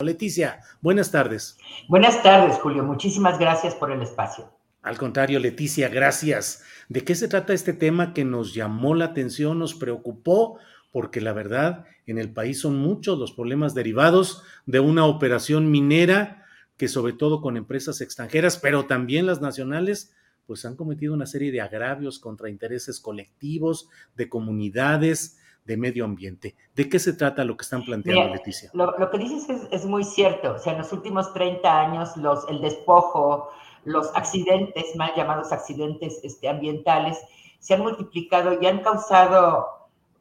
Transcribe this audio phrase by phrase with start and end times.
[0.00, 1.58] Leticia, buenas tardes.
[1.88, 2.84] Buenas tardes, Julio.
[2.84, 4.48] Muchísimas gracias por el espacio.
[4.80, 6.62] Al contrario, Leticia, gracias.
[6.88, 10.60] ¿De qué se trata este tema que nos llamó la atención, nos preocupó?
[10.92, 16.44] Porque la verdad, en el país son muchos los problemas derivados de una operación minera
[16.76, 20.14] que sobre todo con empresas extranjeras, pero también las nacionales,
[20.46, 25.37] pues han cometido una serie de agravios contra intereses colectivos, de comunidades,
[25.68, 26.56] de medio ambiente.
[26.74, 28.70] ¿De qué se trata lo que están planteando, Mira, Leticia?
[28.72, 30.54] Lo, lo que dices es, es, muy cierto.
[30.54, 33.50] O sea, en los últimos 30 años, los, el despojo,
[33.84, 37.18] los accidentes, mal llamados accidentes este, ambientales,
[37.58, 39.66] se han multiplicado y han causado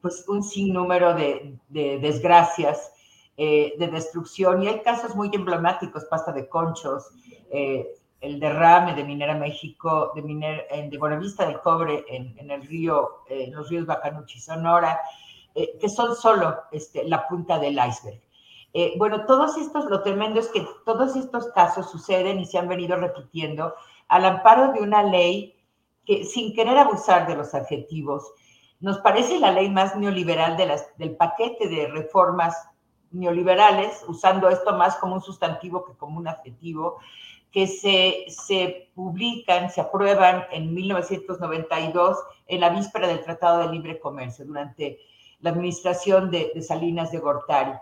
[0.02, 2.92] pues, un sinnúmero de, de desgracias,
[3.38, 4.64] eh, de destrucción.
[4.64, 7.08] Y hay casos muy emblemáticos, pasta de conchos,
[7.50, 7.88] eh,
[8.20, 13.23] el derrame de Minera México, de, Miner, de Buenavista del Cobre en, en el río,
[13.30, 15.00] eh, en los ríos Bacanuchi, Sonora,
[15.55, 18.21] eh, que son solo este, la punta del iceberg.
[18.73, 22.67] Eh, bueno, todos estos, lo tremendo es que todos estos casos suceden y se han
[22.67, 23.73] venido repitiendo
[24.08, 25.55] al amparo de una ley
[26.05, 28.31] que, sin querer abusar de los adjetivos,
[28.80, 32.55] nos parece la ley más neoliberal de las, del paquete de reformas
[33.11, 36.99] neoliberales, usando esto más como un sustantivo que como un adjetivo,
[37.52, 43.99] que se, se publican, se aprueban en 1992 en la víspera del Tratado de Libre
[43.99, 44.99] Comercio, durante
[45.39, 47.73] la administración de, Salinas de Gortari.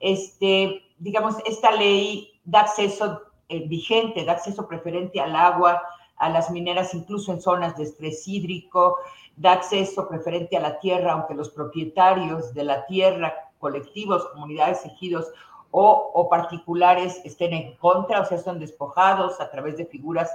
[0.00, 5.82] Este, digamos, esta ley da acceso eh, vigente, da acceso preferente al agua,
[6.16, 8.96] a las mineras, incluso en zonas de estrés hídrico,
[9.36, 15.26] da acceso preferente a la tierra, aunque los propietarios de la tierra, colectivos, comunidades, ejidos
[15.70, 20.30] o, o particulares estén en contra, o sea, son despojados a través de figuras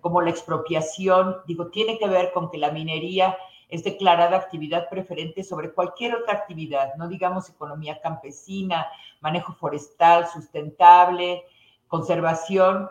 [0.00, 1.36] como la expropiación.
[1.46, 3.36] Digo, tiene que ver con que la minería
[3.68, 8.86] es declarada actividad preferente sobre cualquier otra actividad, no digamos economía campesina,
[9.20, 11.44] manejo forestal sustentable,
[11.88, 12.88] conservación.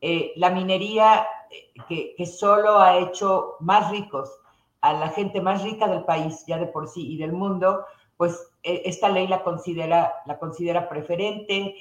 [0.00, 1.26] Eh, la minería
[1.88, 4.30] eh, que, solo ha hecho más ricos
[4.80, 7.84] a la gente más rica del país, ya de por sí, y del mundo,
[8.16, 11.74] pues eh, esta ley la considera, la considera preferente,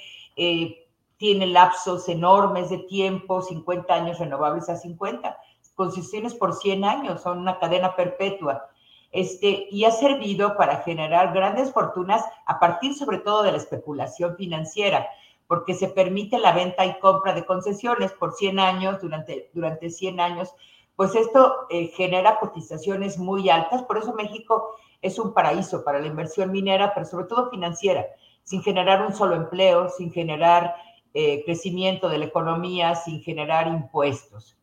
[1.17, 5.35] tiene lapsos enormes de tiempo, 50 años renovables a 50
[5.77, 8.69] concesiones por 100 años, son una cadena perpetua.
[9.11, 14.35] Este, y ha servido para generar grandes fortunas a partir sobre todo de la especulación
[14.35, 15.07] financiera,
[15.47, 20.19] porque se permite la venta y compra de concesiones por 100 años, durante, durante 100
[20.19, 20.53] años,
[20.97, 26.07] pues esto eh, genera cotizaciones muy altas, por eso México es un paraíso para la
[26.07, 28.07] inversión minera, pero sobre todo financiera,
[28.43, 30.75] sin generar un solo empleo, sin generar
[31.13, 34.56] eh, crecimiento de la economía, sin generar impuestos.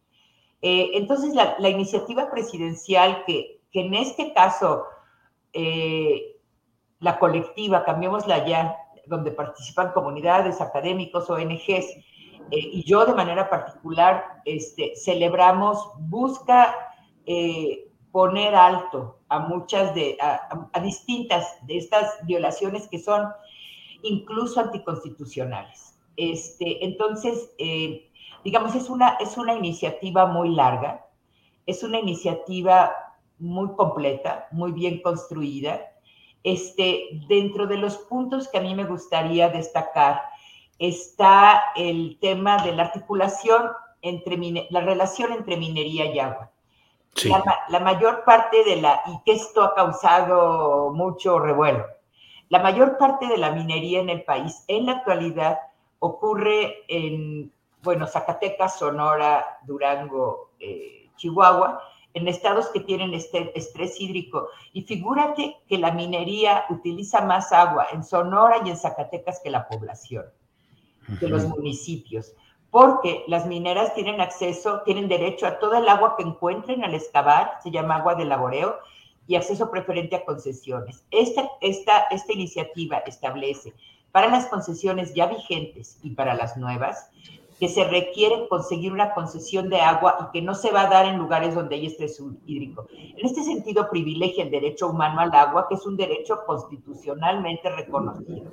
[0.67, 4.87] Eh, entonces, la, iniciativa presidencial que, que en este caso,
[5.53, 6.39] eh,
[7.01, 12.05] la colectiva, cambiémosla ya, donde participan comunidades, académicos, ONGs, eh,
[12.51, 16.75] y yo de manera particular, este, celebramos, busca
[17.27, 23.29] eh, poner alto a muchas de, a, distintas de estas violaciones que son
[24.03, 26.01] incluso anticonstitucionales.
[26.17, 27.51] Este, entonces,
[28.45, 31.07] digamos, es una, es una iniciativa muy larga,
[31.67, 32.93] es una iniciativa
[33.39, 35.81] muy completa, muy bien construida.
[36.43, 40.23] Este, dentro de los puntos que a mí me gustaría destacar
[40.79, 43.71] está el tema de la articulación
[44.03, 44.37] entre
[44.69, 46.51] la relación entre minería y agua.
[47.15, 47.31] Sí.
[47.31, 51.87] La, la, mayor parte de la, y que esto ha causado mucho revuelo,
[52.49, 55.61] la mayor parte de la minería en el país en la actualidad
[56.01, 57.53] ocurre en
[57.85, 61.81] bueno, Zacatecas, Sonora, Durango, eh, Chihuahua,
[62.15, 64.49] en estados que tienen este estrés hídrico.
[64.73, 69.69] Y figúrate que la minería utiliza más agua en Sonora y en Zacatecas que la
[69.69, 70.25] población,
[71.21, 72.35] que los municipios,
[72.71, 77.59] porque las mineras tienen acceso, tienen derecho a toda el agua que encuentren al excavar,
[77.63, 78.79] se llama agua de laboreo,
[79.27, 81.05] y acceso preferente a concesiones.
[81.11, 83.73] Esta, esta, esta iniciativa establece
[84.13, 87.11] para las concesiones ya vigentes y para las nuevas
[87.59, 91.07] que se requiere conseguir una concesión de agua y que no se va a dar
[91.07, 92.87] en lugares donde hay estrés hídrico.
[92.91, 98.51] En este sentido, privilegia el derecho humano al agua, que es un derecho constitucionalmente reconocido.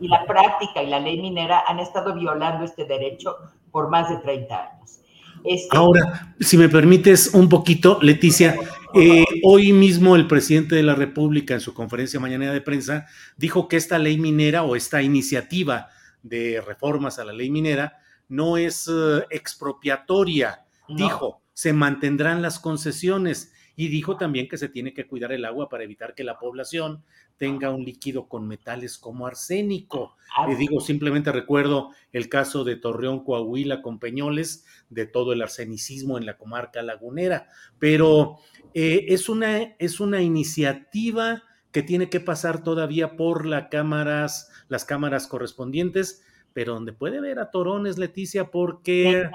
[0.00, 3.36] Y la práctica y la ley minera han estado violando este derecho
[3.70, 5.00] por más de 30 años.
[5.44, 5.76] Este...
[5.76, 8.56] Ahora, si me permites un poquito, Leticia,
[8.94, 13.66] eh, hoy mismo el presidente de la República en su conferencia mañana de prensa dijo
[13.66, 15.88] que esta ley minera o esta iniciativa
[16.22, 17.98] de reformas a la ley minera
[18.28, 20.64] no es eh, expropiatoria.
[20.88, 25.68] Dijo, se mantendrán las concesiones y dijo también que se tiene que cuidar el agua
[25.68, 27.02] para evitar que la población
[27.36, 30.16] tenga un líquido con metales como arsénico.
[30.48, 36.18] Y digo, simplemente recuerdo el caso de Torreón, Coahuila, con Peñoles, de todo el arsenicismo
[36.18, 37.48] en la comarca lagunera.
[37.78, 38.38] Pero
[38.74, 41.42] eh, es, una, es una iniciativa
[41.72, 46.22] que tiene que pasar todavía por las cámaras, las cámaras correspondientes
[46.54, 49.28] pero donde puede ver a torones, Leticia, porque...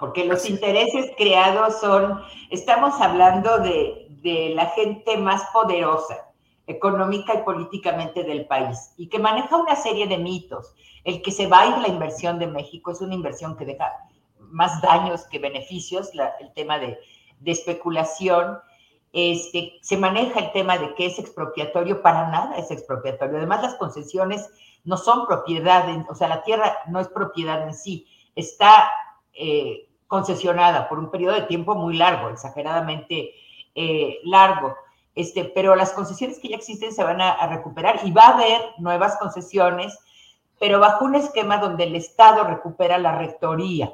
[0.00, 6.28] Porque los intereses creados son, estamos hablando de, de la gente más poderosa
[6.66, 10.74] económica y políticamente del país y que maneja una serie de mitos.
[11.04, 13.90] El que se va a ir la inversión de México es una inversión que deja
[14.38, 16.10] más daños que beneficios,
[16.40, 16.98] el tema de,
[17.40, 18.58] de especulación.
[19.12, 23.38] Este, se maneja el tema de que es expropiatorio, para nada es expropiatorio.
[23.38, 24.48] Además, las concesiones
[24.84, 28.90] no son propiedad, o sea, la tierra no es propiedad en sí, está
[29.32, 33.32] eh, concesionada por un periodo de tiempo muy largo, exageradamente
[33.74, 34.74] eh, largo.
[35.14, 38.60] Este, pero las concesiones que ya existen se van a, recuperar y va a haber
[38.78, 39.98] nuevas concesiones,
[40.58, 43.92] pero bajo un esquema donde el Estado recupera la rectoría.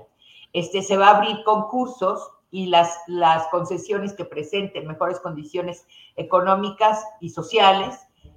[0.53, 5.87] Este, se va a abrir concursos y las, las concesiones que presenten mejores condiciones
[6.17, 7.97] económicas y sociales,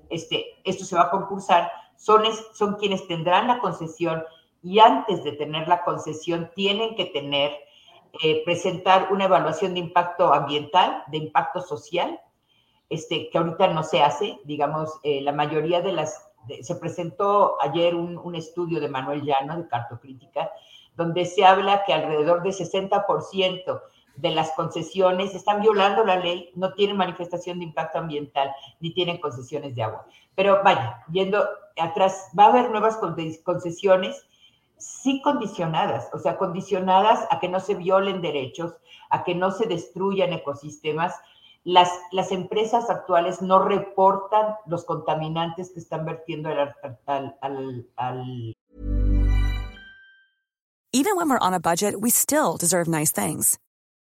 [0.10, 1.72] este, esto se va a concursar
[2.02, 4.24] son, son quienes tendrán la concesión
[4.64, 7.52] y antes de tener la concesión tienen que tener,
[8.24, 12.20] eh, presentar una evaluación de impacto ambiental, de impacto social,
[12.90, 16.28] este, que ahorita no se hace, digamos, eh, la mayoría de las,
[16.64, 20.52] se presentó ayer un, un, estudio de Manuel Llano, de Cartocrítica,
[20.96, 23.82] donde se habla que alrededor de 60%
[24.16, 29.20] de las concesiones están violando la ley, no tienen manifestación de impacto ambiental, ni tienen
[29.20, 30.06] concesiones de agua.
[30.36, 31.44] Pero vaya, yendo
[31.78, 32.98] atrás, va a haber nuevas
[33.44, 34.26] concesiones,
[34.78, 38.76] sí condicionadas, o sea, condicionadas a que no se violen derechos,
[39.10, 41.16] a que no se destruyan ecosistemas.
[41.64, 46.76] Las, las empresas actuales no reportan los contaminantes que están vertiendo al,
[47.06, 48.56] al, al, al
[50.94, 53.58] Even when we're on a budget, we still deserve nice things.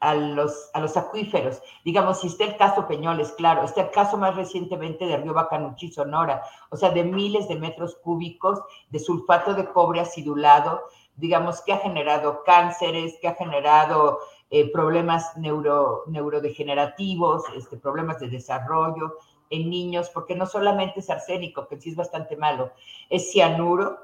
[0.00, 1.60] A los, a los acuíferos.
[1.84, 5.90] Digamos, si está el caso Peñoles, claro, está el caso más recientemente de Río Bacanuchi,
[5.90, 10.82] Sonora, o sea, de miles de metros cúbicos de sulfato de cobre acidulado,
[11.16, 18.28] digamos, que ha generado cánceres, que ha generado eh, problemas neuro, neurodegenerativos, este, problemas de
[18.28, 19.16] desarrollo
[19.50, 22.70] en niños, porque no solamente es arsénico, que sí es bastante malo,
[23.10, 23.98] es cianuro,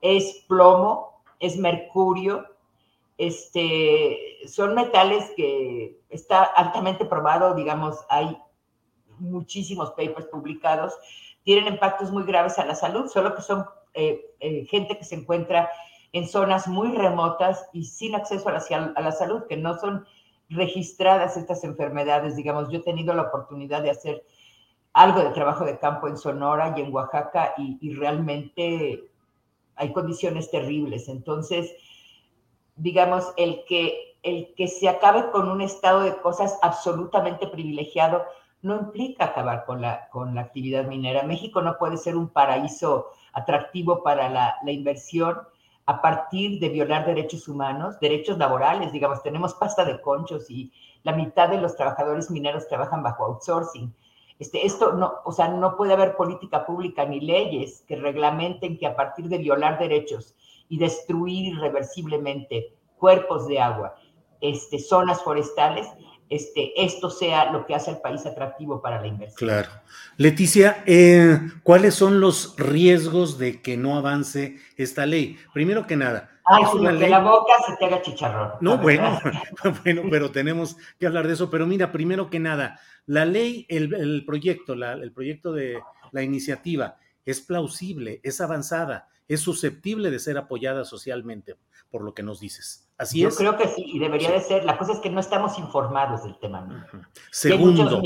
[0.00, 2.44] es plomo, es mercurio,
[3.18, 8.38] este, son metales que está altamente probado, digamos, hay
[9.18, 10.94] muchísimos papers publicados,
[11.42, 15.16] tienen impactos muy graves a la salud, solo que son eh, eh, gente que se
[15.16, 15.68] encuentra
[16.12, 20.06] en zonas muy remotas y sin acceso a la, a la salud, que no son
[20.48, 22.36] registradas estas enfermedades.
[22.36, 24.24] Digamos, yo he tenido la oportunidad de hacer
[24.92, 29.04] algo de trabajo de campo en Sonora y en Oaxaca y, realmente
[29.76, 31.08] hay condiciones terribles.
[31.08, 31.72] Entonces,
[32.78, 38.24] digamos, el que, el que se acabe con un estado de cosas absolutamente privilegiado
[38.62, 41.22] no implica acabar con la, con la actividad minera.
[41.22, 45.38] México no puede ser un paraíso atractivo para la, la inversión
[45.86, 50.70] a partir de violar derechos humanos, derechos laborales, digamos, tenemos pasta de conchos y
[51.02, 53.94] la mitad de los trabajadores mineros trabajan bajo outsourcing.
[54.38, 58.86] Este, esto no, o sea, no puede haber política pública ni leyes que reglamenten que
[58.86, 60.34] a partir de violar derechos
[60.68, 63.94] y destruir irreversiblemente cuerpos de agua,
[64.40, 65.86] este, zonas forestales,
[66.30, 69.36] este, esto sea lo que hace al país atractivo para la inversión.
[69.38, 69.70] Claro.
[70.16, 75.38] Leticia, eh, ¿cuáles son los riesgos de que no avance esta ley?
[75.54, 76.30] Primero que nada.
[76.44, 76.64] Ay,
[76.98, 78.52] que la boca se te haga chicharrón.
[78.60, 79.20] No, bueno,
[79.84, 81.50] bueno, pero tenemos que hablar de eso.
[81.50, 85.78] Pero mira, primero que nada, la ley, el, proyecto, el proyecto de
[86.12, 91.56] la iniciativa es plausible, es avanzada, es susceptible de ser apoyada socialmente,
[91.90, 92.88] por lo que nos dices.
[92.96, 93.36] Así Yo es.
[93.36, 94.64] creo que sí, y debería de ser.
[94.64, 96.86] La cosa es que no estamos informados del tema.
[97.30, 98.02] Segundo,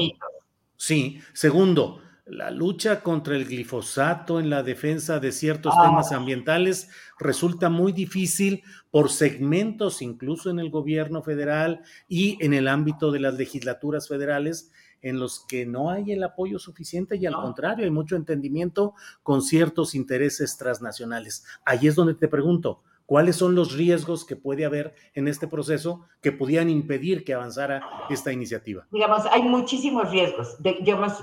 [0.77, 5.85] sí, segundo, la lucha contra el glifosato en la defensa de ciertos ah.
[5.85, 6.89] temas ambientales
[7.19, 13.21] resulta muy difícil por segmentos, incluso en el gobierno federal y en el ámbito de
[13.21, 14.71] las legislaturas federales,
[15.03, 19.43] en los que no hay el apoyo suficiente y al contrario, hay mucho entendimiento con
[19.43, 21.45] ciertos intereses transnacionales.
[21.65, 26.07] Ahí es donde te pregunto, ¿cuáles son los riesgos que puede haber en este proceso
[26.23, 28.87] que pudieran impedir que avanzara esta iniciativa?
[28.93, 30.57] Digamos, hay muchísimos riesgos.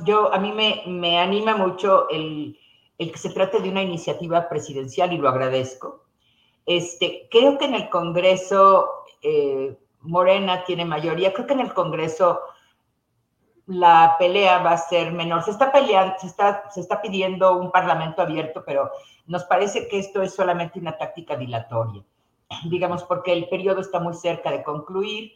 [0.05, 2.59] yo, a mí me, me anima mucho el,
[2.97, 6.03] el, que se trate de una iniciativa presidencial y lo agradezco.
[6.65, 8.87] Este, creo que en el Congreso
[9.23, 12.39] eh, Morena tiene mayoría, creo que en el Congreso
[13.69, 15.43] la pelea va a ser menor.
[15.43, 18.89] Se está peleando, se está, se está pidiendo un parlamento abierto, pero
[19.27, 22.03] nos parece que esto es solamente una táctica dilatoria,
[22.69, 25.33] digamos, porque el periodo está muy cerca de concluir,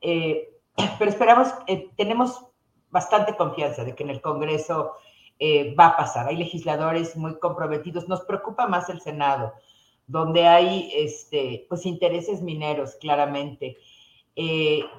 [0.00, 0.50] eh,
[1.00, 2.46] pero esperamos, eh, tenemos
[2.90, 4.92] bastante confianza de que en el Congreso
[5.40, 6.28] eh, va a pasar.
[6.28, 8.06] Hay legisladores muy comprometidos.
[8.06, 9.52] Nos preocupa más el Senado,
[10.06, 13.76] donde hay este, pues, intereses mineros, claramente.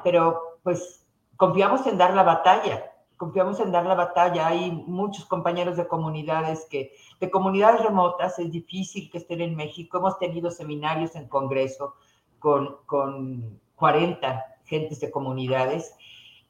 [0.03, 1.04] pero pues
[1.37, 4.47] confiamos en dar la batalla, confiamos en dar la batalla.
[4.47, 9.97] Hay muchos compañeros de comunidades que, de comunidades remotas, es difícil que estén en México.
[9.97, 11.95] Hemos tenido seminarios en Congreso
[12.39, 15.95] con, con 40 gentes de comunidades.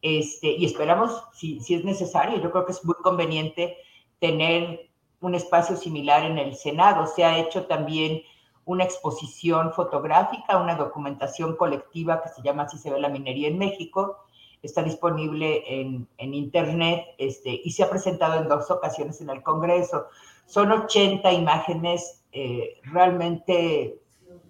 [0.01, 3.77] Este, y esperamos, si, si es necesario, yo creo que es muy conveniente
[4.19, 4.89] tener
[5.21, 7.07] un espacio similar en el Senado.
[7.07, 8.21] Se ha hecho también
[8.65, 13.57] una exposición fotográfica, una documentación colectiva que se llama Así se ve la minería en
[13.57, 14.24] México,
[14.65, 20.07] está disponible en, Internet este, y se ha presentado en dos ocasiones en el Congreso.
[20.45, 23.99] Son 80 imágenes eh, realmente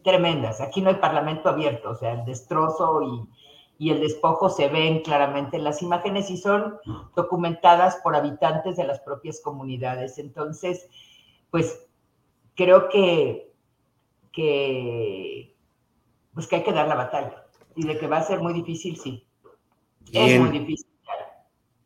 [0.04, 0.62] tremendas.
[0.62, 3.30] Aquí no hay parlamento abierto, o sea, el destrozo y,
[3.78, 6.80] y el despojo se ven claramente en las imágenes y son
[7.16, 10.18] documentadas por habitantes de las propias comunidades.
[10.18, 10.88] Entonces,
[11.52, 11.86] pues
[12.56, 13.52] creo que,
[14.32, 15.56] que,
[16.34, 17.46] pues que hay que dar la batalla
[17.76, 19.25] y de que va a ser muy difícil, sí.
[20.12, 20.88] Es muy difícil.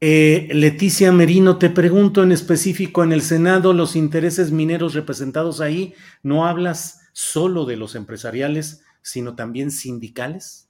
[0.02, 5.94] Eh, Leticia Merino, te pregunto en específico, en el Senado, los intereses mineros representados ahí,
[6.24, 10.70] ¿no hablas solo de los empresariales, sino también sindicales?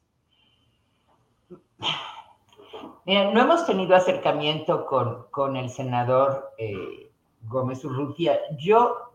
[3.06, 4.88] Mira, no hemos tenido acercamiento
[5.32, 7.12] con, el senador eh,
[7.44, 8.40] Gómez Urrutia.
[8.58, 9.14] Yo,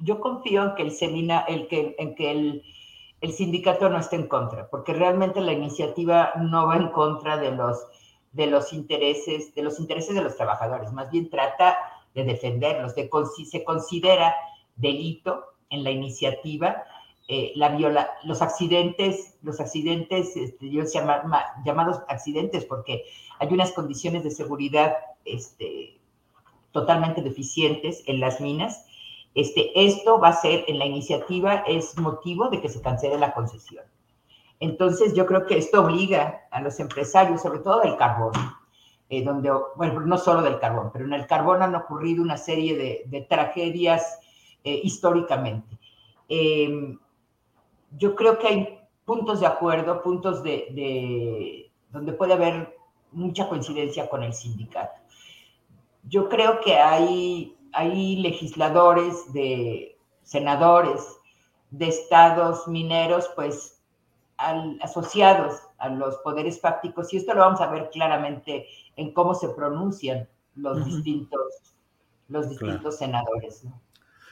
[0.00, 2.62] yo confío en que el, semina, el que, en que el
[3.24, 7.52] el sindicato no está en contra, porque realmente la iniciativa no va en contra de
[7.52, 7.86] los,
[8.32, 11.78] de los intereses, de los intereses de los trabajadores, más bien trata
[12.14, 13.08] de defenderlos, de,
[13.50, 14.34] se considera
[14.76, 16.84] delito en la iniciativa
[17.26, 23.04] eh, la viola, los accidentes, los accidentes, este, yo llamados accidentes, porque
[23.38, 25.98] hay unas condiciones de seguridad este,
[26.72, 28.84] totalmente deficientes en las minas
[29.34, 33.34] este, esto va a ser, en la iniciativa, es motivo de que se cancele la
[33.34, 33.84] concesión.
[34.60, 38.32] Entonces, yo creo que esto obliga a los empresarios, sobre todo del carbón,
[39.10, 43.04] eh, donde, bueno, no solo del carbón, pero en el carbón han ocurrido una serie
[43.06, 44.20] de, tragedias
[44.62, 45.78] eh, históricamente.
[46.28, 46.98] Em,
[47.98, 52.76] yo creo que hay puntos de acuerdo, puntos de, donde puede haber
[53.12, 55.00] mucha coincidencia con el sindicato.
[56.04, 61.02] Yo creo que hay hay legisladores, de senadores
[61.70, 63.80] de estados mineros, pues
[64.36, 68.66] asociados a los poderes fácticos, y esto lo vamos a ver claramente
[68.96, 71.74] en cómo se pronuncian los distintos,
[72.28, 73.64] los distintos senadores.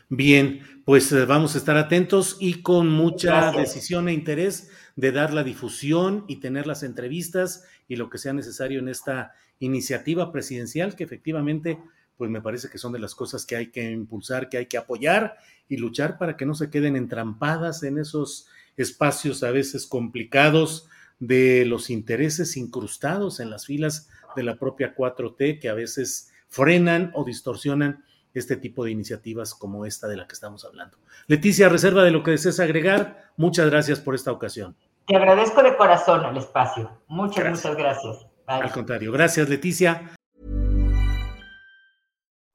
[0.08, 5.32] Bien, pues eh, vamos a estar atentos y con mucha decisión e interés de dar
[5.32, 10.94] la difusión y tener las entrevistas y lo que sea necesario en esta iniciativa presidencial
[10.96, 11.78] que efectivamente
[12.22, 14.78] pues me parece que son de las cosas que hay que impulsar, que hay que
[14.78, 15.38] apoyar
[15.68, 20.88] y luchar para que no se queden entrampadas en esos espacios a veces complicados
[21.18, 27.10] de los intereses incrustados en las filas de la propia 4T que a veces frenan
[27.16, 30.98] o distorsionan este tipo de iniciativas como esta de la que estamos hablando.
[31.26, 34.76] Leticia, reserva de lo que desees agregar, muchas gracias por esta ocasión.
[35.08, 36.88] Te agradezco de corazón el espacio.
[37.08, 38.26] Muchas, muchas gracias.
[38.46, 40.14] Al contrario, gracias Leticia.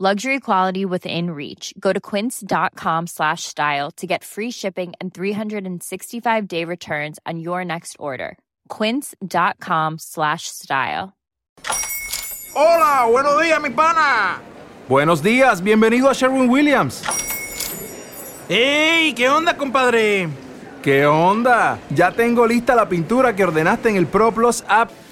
[0.00, 1.74] Luxury quality within reach.
[1.76, 7.64] Go to quince.com slash style to get free shipping and 365 day returns on your
[7.64, 8.38] next order.
[8.68, 11.14] Quince.com slash style.
[12.54, 14.40] Hola, buenos días, mi pana.
[14.88, 17.02] Buenos días, bienvenido a Sherwin Williams.
[18.48, 19.14] ¡Ey!
[19.14, 20.28] ¿Qué onda, compadre?
[20.80, 21.80] ¿Qué onda?
[21.90, 24.92] Ya tengo lista la pintura que ordenaste en el ProPlus app.